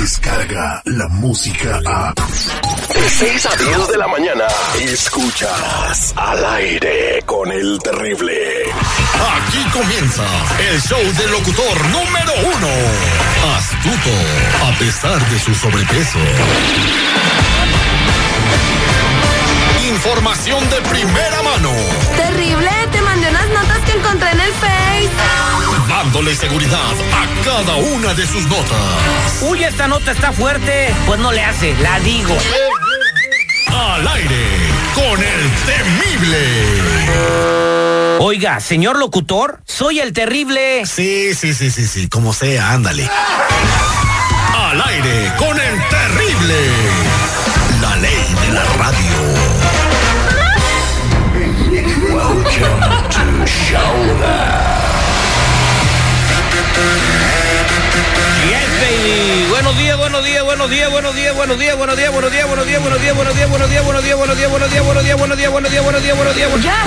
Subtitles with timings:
[0.00, 2.14] llega la música a...
[2.14, 4.46] De 6 a 10 de la mañana,
[4.80, 8.32] escuchas al aire con el terrible.
[9.36, 10.24] Aquí comienza
[10.70, 12.68] el show del locutor número uno.
[13.56, 16.18] Astuto, a pesar de su sobrepeso.
[19.90, 21.70] Información de primera mano.
[22.16, 25.10] Terrible, te mandé unas notas que encontré en el Face.
[25.88, 29.42] Dándole seguridad a cada una de sus notas.
[29.42, 30.94] Uy, esta nota está fuerte.
[31.06, 32.36] Pues no le hace, la digo.
[33.68, 34.46] Al aire
[34.94, 36.46] con el temible.
[38.20, 40.86] Oiga, señor locutor, soy el terrible.
[40.86, 43.10] Sí, sí, sí, sí, sí, como sea, ándale.
[44.54, 47.09] Al aire con el terrible.
[59.48, 63.06] Buenos días, buenos días, buenos días, buenos días, buenos días, buenos días, buenos días, buenos
[63.06, 65.50] días, buenos días, buenos días, buenos días, buenos días, buenos días, buenos días, buenos días,
[65.50, 66.78] buenos días, buenos días, buenos días, buenos días,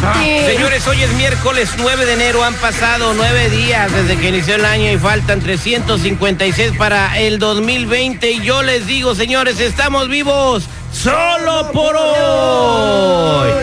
[0.00, 0.46] cállate.
[0.46, 4.64] Señores, hoy es miércoles 9 de enero, han pasado nueve días desde que inició el
[4.64, 11.70] año y faltan 356 para el 2020 y yo les digo, señores, estamos vivos solo
[11.72, 13.58] por hoy.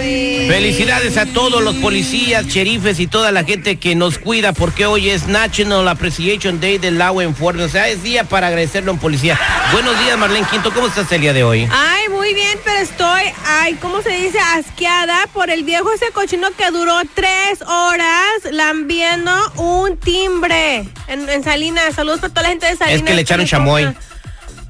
[0.48, 5.10] Felicidades a todos los policías, sheriffes y toda la gente que nos cuida porque hoy
[5.10, 9.40] es National Appreciation Day del Law Enforcement, o sea, es día para agradecerlo en policía.
[9.72, 11.68] Buenos días, Marlene Quinto, ¿cómo estás el día de hoy?
[11.72, 14.38] Ay, muy bien, pero estoy, ay, ¿cómo se dice?
[14.56, 21.44] Asqueada por el viejo ese cochino que duró tres horas lambiendo un timbre en, en
[21.44, 21.96] Salinas.
[21.96, 23.02] Saludos para toda la gente de Salinas.
[23.02, 23.96] Es que le echaron chamoy.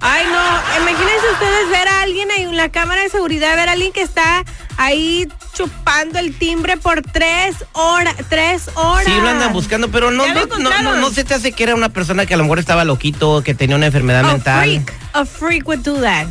[0.02, 3.72] Ay, no, imagínense ustedes ver a alguien ahí en la cámara de seguridad, ver a
[3.72, 4.44] alguien que está
[4.78, 9.06] ahí chupando el timbre por tres horas, tres horas.
[9.06, 11.54] Sí, lo andan buscando, pero no, ¿Ya lo no, no, no, no se te hace
[11.54, 14.34] que era una persona que a lo mejor estaba loquito, que tenía una enfermedad A
[14.34, 14.64] mental.
[14.64, 16.28] freak, a freak would do that.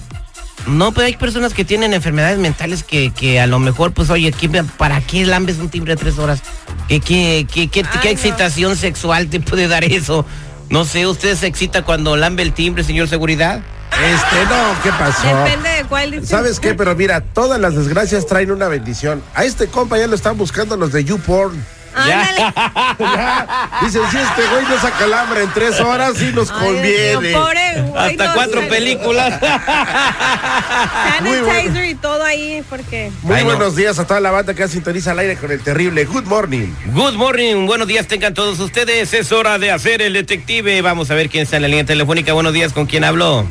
[0.66, 4.31] No, pero hay personas que tienen enfermedades mentales que, que a lo mejor, pues, oye,
[4.32, 4.48] ¿qué-
[4.78, 6.41] ¿para qué lambes un timbre tres horas?
[6.88, 8.12] ¿Qué, qué, qué, qué, Ay, qué no.
[8.12, 10.25] excitación sexual te puede dar eso?
[10.70, 13.62] No sé, ¿usted se excita cuando lambe el timbre, señor seguridad?
[13.92, 15.44] Este, no, ¿qué pasó?
[15.44, 16.26] Depende de cuál dice.
[16.26, 16.75] ¿Sabes qué?
[16.75, 19.22] Pero mira, todas las desgracias traen una bendición.
[19.34, 21.64] A este compa ya lo están buscando los de YouPorn.
[21.94, 22.53] Ándale.
[22.99, 23.71] Ya.
[23.82, 27.28] Dicen, si este güey no saca calambre en tres horas, sí nos Ay, conviene.
[27.28, 29.41] Dios pobre güey, Hasta no, cuatro san- películas.
[31.21, 31.84] Muy Sanitizer bueno.
[31.84, 33.10] y todo ahí, porque.
[33.22, 33.50] Muy Ay, no.
[33.50, 36.05] buenos días a toda la banda que sintoniza al aire con el terrible.
[36.05, 36.69] Good morning.
[36.93, 39.12] Good morning, buenos días tengan todos ustedes.
[39.15, 40.81] Es hora de hacer el detective.
[40.82, 42.32] Vamos a ver quién está en la línea telefónica.
[42.32, 43.47] Buenos días, ¿con quién hablo?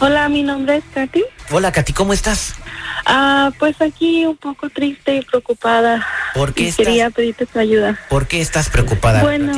[0.00, 1.22] Hola, mi nombre es Katy.
[1.50, 2.54] Hola, Katy, ¿cómo estás?
[3.04, 6.06] Ah, pues aquí un poco triste y preocupada.
[6.34, 7.98] ¿Por qué Y estás- Quería pedirte tu ayuda.
[8.08, 9.22] ¿Por qué estás preocupada?
[9.22, 9.52] Bueno.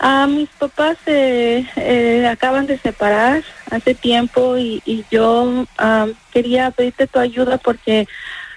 [0.00, 6.70] Ah, mis papás eh, eh, acaban de separar hace tiempo y, y yo ah, quería
[6.72, 8.06] pedirte tu ayuda porque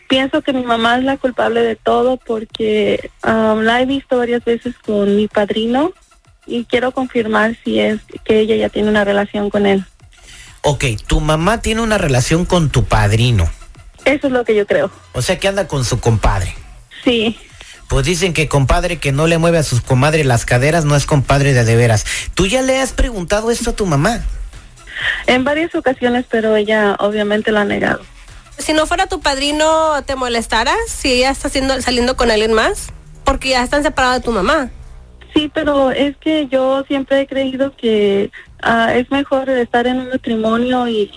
[0.10, 4.44] pienso que mi mamá es la culpable de todo porque ah, la he visto varias
[4.44, 5.94] veces con mi padrino
[6.46, 9.86] y quiero confirmar si es que ella ya tiene una relación con él.
[10.62, 13.50] Ok, tu mamá tiene una relación con tu padrino.
[14.08, 14.90] Eso es lo que yo creo.
[15.12, 16.56] O sea que anda con su compadre.
[17.04, 17.38] Sí.
[17.90, 21.06] Pues dicen que compadre que no le mueve a sus comadres las caderas no es
[21.06, 22.06] compadre de de veras.
[22.34, 24.22] ¿Tú ya le has preguntado esto a tu mamá?
[25.26, 28.02] En varias ocasiones, pero ella obviamente lo ha negado.
[28.58, 32.94] Si no fuera tu padrino, ¿te molestaras si ella está haciendo, saliendo con alguien más?
[33.26, 34.70] Porque ya están separados de tu mamá.
[35.34, 38.32] Sí, pero es que yo siempre he creído que
[38.64, 41.12] ah, es mejor estar en un matrimonio y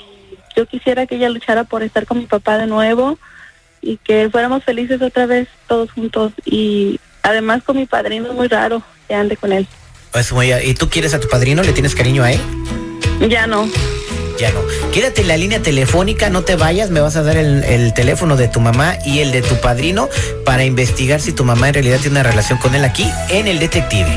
[0.57, 3.19] yo quisiera que ella luchara por estar con mi papá de nuevo
[3.83, 8.49] y que fuéramos felices otra vez todos juntos y además con mi padrino es muy
[8.49, 9.67] raro que ande con él.
[10.13, 11.63] Pues, muy- ¿Y tú quieres a tu padrino?
[11.63, 12.41] ¿Le tienes cariño a él?
[13.29, 13.69] Ya no.
[14.39, 14.61] Ya no.
[14.93, 18.37] Quédate en la línea telefónica, no te vayas, me vas a dar el, el teléfono
[18.37, 20.09] de tu mamá y el de tu padrino
[20.47, 23.59] para investigar si tu mamá en realidad tiene una relación con él aquí en el
[23.59, 24.09] detective.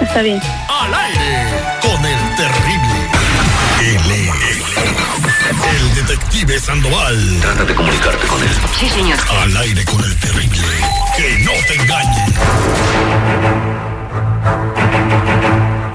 [0.00, 0.40] Está bien.
[0.68, 1.46] Al aire
[1.82, 2.79] con el terrible.
[6.70, 7.40] Sandoval.
[7.40, 8.48] Trata de comunicarte con él.
[8.78, 9.18] Sí, señor.
[9.28, 10.68] Al aire con el terrible.
[11.16, 12.34] Que no te engañen.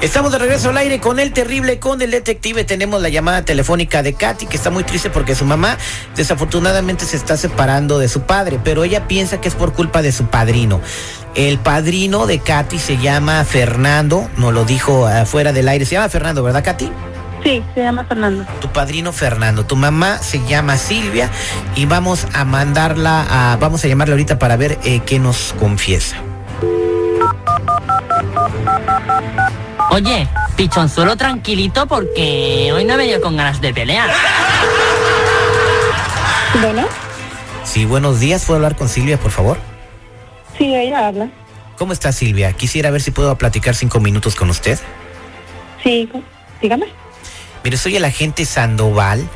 [0.02, 2.66] Estamos de regreso al aire con el terrible, con el detective.
[2.66, 5.78] Tenemos la llamada telefónica de Katy, que está muy triste porque su mamá
[6.18, 10.12] desafortunadamente se está separando de su padre, pero ella piensa que es por culpa de
[10.12, 10.82] su padrino.
[11.36, 15.86] El padrino de Katy se llama Fernando, nos lo dijo afuera del aire.
[15.86, 16.92] Se llama Fernando, ¿verdad, Katy?
[17.46, 18.44] Sí, se llama Fernando.
[18.60, 21.30] Tu padrino Fernando, tu mamá se llama Silvia
[21.76, 26.18] y vamos a mandarla a, vamos a llamarla ahorita para ver eh, qué nos confiesa.
[29.92, 34.10] Oye, pichonzuelo tranquilito porque hoy no he venido con ganas de pelear.
[36.62, 36.88] Bueno,
[37.64, 38.44] Sí, buenos días.
[38.46, 39.58] ¿Puedo hablar con Silvia, por favor?
[40.58, 41.28] sí, ella habla.
[41.78, 42.54] ¿Cómo está Silvia?
[42.54, 44.80] Quisiera ver si puedo platicar cinco minutos con usted.
[45.84, 46.10] Sí,
[46.62, 46.86] dígame.
[47.66, 49.28] Mire, soy el agente Sandoval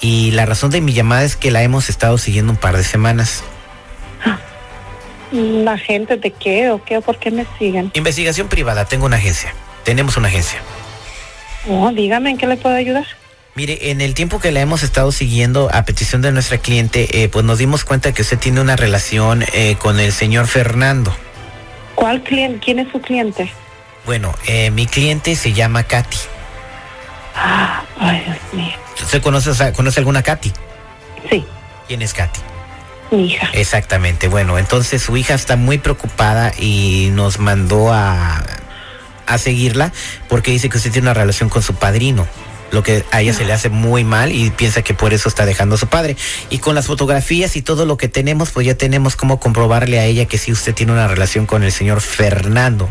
[0.00, 2.82] y la razón de mi llamada es que la hemos estado siguiendo un par de
[2.82, 3.44] semanas.
[5.32, 7.90] ¿La gente de qué o qué o por qué me siguen?
[7.92, 9.54] Investigación privada, tengo una agencia.
[9.84, 10.60] Tenemos una agencia.
[11.68, 13.04] Oh, dígame en qué le puedo ayudar.
[13.54, 17.28] Mire, en el tiempo que la hemos estado siguiendo a petición de nuestra cliente, eh,
[17.28, 21.14] pues nos dimos cuenta que usted tiene una relación eh, con el señor Fernando.
[21.96, 22.60] ¿Cuál cliente?
[22.64, 23.52] ¿Quién es su cliente?
[24.06, 26.31] Bueno, eh, mi cliente se llama Katy.
[27.34, 28.76] Ah, ay, Dios mío.
[29.02, 30.52] ¿Usted conoce, conoce alguna Katy?
[31.30, 31.44] Sí,
[31.88, 32.40] ¿Quién es Katy?
[33.10, 33.48] mi hija.
[33.52, 34.28] Exactamente.
[34.28, 38.42] Bueno, entonces su hija está muy preocupada y nos mandó a,
[39.26, 39.92] a seguirla
[40.30, 42.26] porque dice que usted tiene una relación con su padrino.
[42.70, 45.44] Lo que a ella se le hace muy mal y piensa que por eso está
[45.44, 46.16] dejando a su padre.
[46.48, 50.06] Y con las fotografías y todo lo que tenemos, pues ya tenemos cómo comprobarle a
[50.06, 52.88] ella que sí usted tiene una relación con el señor Fernando.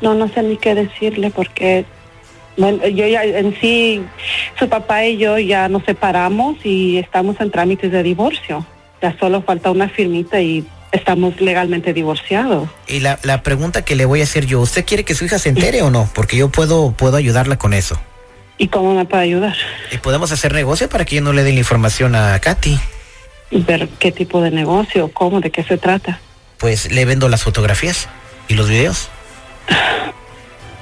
[0.00, 1.84] No, no sé ni qué decirle porque,
[2.56, 4.02] bueno, yo ya en sí,
[4.58, 8.66] su papá y yo ya nos separamos y estamos en trámites de divorcio.
[9.00, 12.68] Ya solo falta una firmita y estamos legalmente divorciados.
[12.86, 15.38] Y la, la pregunta que le voy a hacer yo, ¿usted quiere que su hija
[15.38, 16.08] se entere o no?
[16.14, 17.98] Porque yo puedo, puedo ayudarla con eso.
[18.58, 19.56] ¿Y cómo me puede ayudar?
[19.90, 22.78] Y podemos hacer negocio para que yo no le dé la información a Katy.
[23.50, 26.20] Ver qué tipo de negocio, cómo, de qué se trata.
[26.58, 28.08] Pues le vendo las fotografías
[28.48, 29.08] y los videos.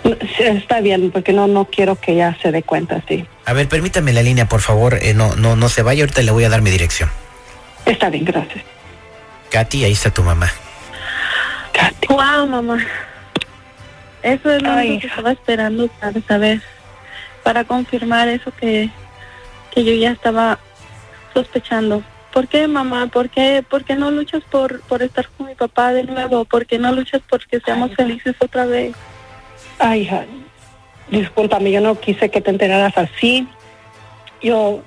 [0.02, 3.26] Sí, Está bien, porque no, no quiero que ella se dé cuenta, sí.
[3.44, 4.94] A ver, permítame la línea, por favor.
[5.02, 7.10] Eh, no, no, no se vaya, ahorita le voy a dar mi dirección.
[7.84, 8.64] Está bien, gracias.
[9.50, 10.50] Katy, ahí está tu mamá.
[12.08, 12.78] Wow, mamá.
[14.22, 16.62] Eso es lo Ay, único que estaba esperando para saber,
[17.42, 18.90] para confirmar eso que,
[19.70, 20.58] que yo ya estaba
[21.32, 22.02] sospechando.
[22.32, 23.06] ¿Por qué, mamá?
[23.06, 26.44] ¿Por qué, por qué no luchas por, por estar con mi papá de nuevo?
[26.44, 28.94] ¿Por qué no luchas porque seamos felices otra vez?
[29.80, 30.26] Ay, hija,
[31.10, 33.48] discúlpame, yo no quise que te enteraras así.
[34.42, 34.82] Yo,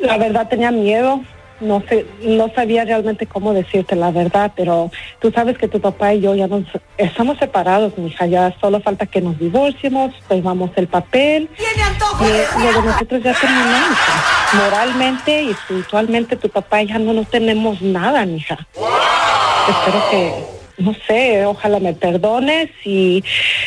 [0.00, 1.20] la verdad, tenía miedo.
[1.60, 6.14] No sé, no sabía realmente cómo decirte la verdad, pero tú sabes que tu papá
[6.14, 6.62] y yo ya nos
[6.96, 8.26] estamos separados, mija.
[8.26, 11.50] Ya solo falta que nos divorciemos, firmamos el papel.
[12.20, 14.24] Y lo de nosotros ya terminó, hija.
[14.52, 18.56] Moralmente y espiritualmente, tu papá y ya no nos tenemos nada, mija.
[19.68, 23.22] Espero que, no sé, ojalá me perdones y,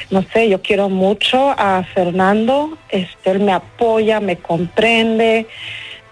[0.09, 2.77] no sé, yo quiero mucho a Fernando.
[2.89, 5.47] Este, él me apoya, me comprende,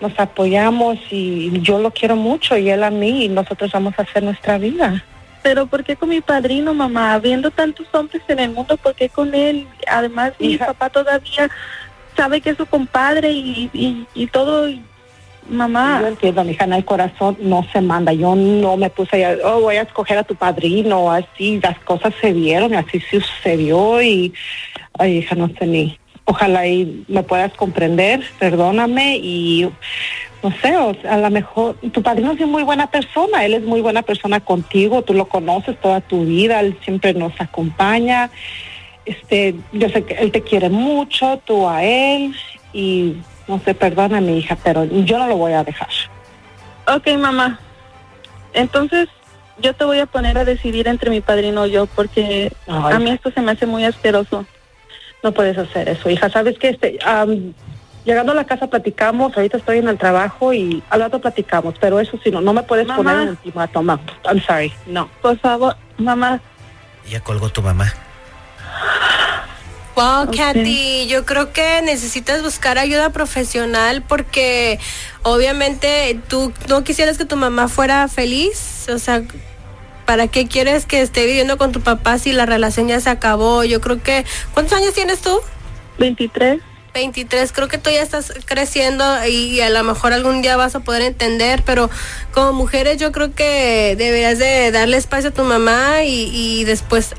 [0.01, 4.03] nos apoyamos y yo lo quiero mucho y él a mí y nosotros vamos a
[4.03, 5.03] hacer nuestra vida.
[5.41, 7.13] Pero ¿por qué con mi padrino, mamá?
[7.13, 9.67] Habiendo tantos hombres en el mundo, ¿por qué con él?
[9.87, 11.49] Además, mi papá todavía
[12.15, 14.67] sabe que es su compadre y, y, y todo.
[14.69, 14.81] y-
[15.49, 15.99] mamá.
[16.01, 18.13] Yo entiendo, mi hija, el corazón no se manda.
[18.13, 21.59] Yo no me puse a, oh, voy a escoger a tu padrino, así.
[21.61, 24.33] Las cosas se dieron y así sucedió y,
[24.97, 25.99] ay, hija, no sé ni.
[26.25, 29.67] Ojalá y me puedas comprender, perdóname y,
[30.43, 33.63] no sé, o sea, a lo mejor, tu padrino es muy buena persona, él es
[33.63, 38.29] muy buena persona contigo, tú lo conoces toda tu vida, él siempre nos acompaña.
[39.05, 42.35] Este, yo sé que él te quiere mucho, tú a él
[42.73, 43.15] y
[43.49, 45.89] no sé, perdóname hija, pero yo no lo voy a dejar.
[46.87, 47.59] Ok, mamá.
[48.53, 49.09] Entonces,
[49.57, 52.93] yo te voy a poner a decidir entre mi padrino y yo, porque Ay.
[52.93, 54.45] a mí esto se me hace muy asqueroso.
[55.23, 56.29] No puedes hacer eso, hija.
[56.29, 57.53] Sabes que este, am,
[58.05, 59.35] llegando a la casa platicamos.
[59.35, 61.75] Ahorita estoy en el trabajo y al rato platicamos.
[61.79, 62.97] Pero eso sí, no, no me puedes Mamá.
[62.97, 63.85] poner un ultimátum.
[63.85, 65.09] No, I'm sorry, no.
[65.21, 66.39] Por favor, mamá.
[67.09, 67.91] Ya colgó tu mamá.
[69.99, 74.79] Wow, Katy, yo creo que necesitas buscar ayuda profesional porque
[75.23, 79.23] obviamente tú no quisieras que tu mamá fuera feliz, o sea,
[80.05, 83.65] ¿para qué quieres que esté viviendo con tu papá si la relación ya se acabó?
[83.65, 85.37] Yo creo que ¿cuántos años tienes tú?
[85.97, 86.61] 23.
[86.93, 90.79] 23, creo que tú ya estás creciendo y a lo mejor algún día vas a
[90.79, 91.89] poder entender, pero
[92.33, 97.15] como mujeres yo creo que deberías de darle espacio a tu mamá y, y después,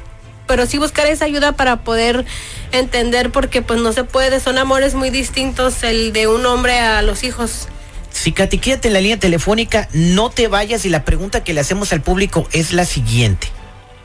[0.47, 2.25] pero sí buscar esa ayuda para poder
[2.73, 7.03] entender porque pues no se puede, son amores muy distintos el de un hombre a
[7.03, 7.69] los hijos.
[8.12, 11.61] Sí, Katy, quédate en la línea telefónica, no te vayas y la pregunta que le
[11.61, 13.49] hacemos al público es la siguiente.